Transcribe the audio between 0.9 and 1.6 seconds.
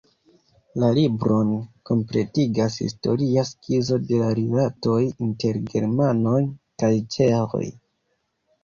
libron